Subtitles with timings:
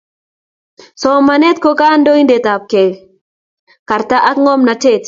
[1.01, 2.61] Somanet ko kandeutikap
[3.89, 4.99] karta ak ngomnotet